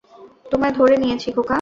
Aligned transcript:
তোমায় 0.51 0.73
ধরে 0.73 0.95
নিয়েছি, 0.97 1.27
খোকা। 1.31 1.49